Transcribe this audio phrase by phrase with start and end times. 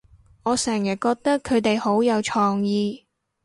[0.41, 3.05] 我成日覺得佢哋好有創意